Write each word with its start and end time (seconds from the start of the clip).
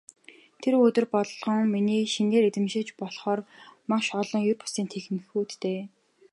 Тэр 0.61 0.73
өдөр 0.85 1.05
болгон 1.13 1.61
миний 1.73 2.03
шинээр 2.13 2.45
эзэмшиж 2.49 2.87
болохоор 2.99 3.39
маш 3.89 4.05
олон 4.21 4.41
ер 4.51 4.55
бусын 4.61 4.87
техникүүдтэй. 4.93 5.79